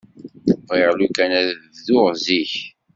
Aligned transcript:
Bɣiɣ 0.67 0.91
lukan 0.99 1.31
ad 1.39 1.47
bduɣ 1.75 2.05
zik. 2.23 2.53